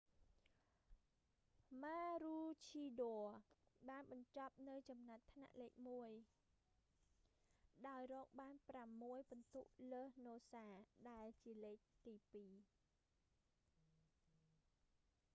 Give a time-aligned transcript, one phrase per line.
[1.83, 3.25] ម៉ារូឈីដ័រ
[3.87, 6.11] maroochydore បានបញ្ចប់នៅចំណាត់ថ្នាក់លេខមួយ
[7.87, 9.61] ដោយរកបាន ប្រាំមួយពិន្ទុ
[9.91, 12.51] លើសនូសា noosa ដែលនៅលេខទីពីរ